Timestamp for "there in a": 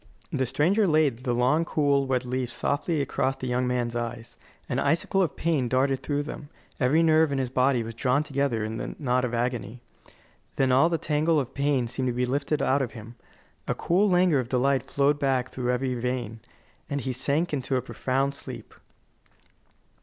8.61-8.95